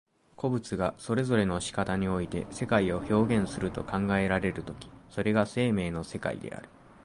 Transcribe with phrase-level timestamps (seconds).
[0.35, 6.69] 個物がそれぞれの仕方において世界を表現すると考えられる時、それが生命の世界である。